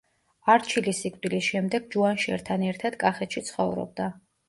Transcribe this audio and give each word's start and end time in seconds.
არჩილის 0.53 1.01
სიკვდილის 1.03 1.45
შემდეგ 1.51 1.87
ჯუანშერთან 1.97 2.67
ერთად 2.73 3.01
კახეთში 3.07 3.49
ცხოვრობდა. 3.53 4.15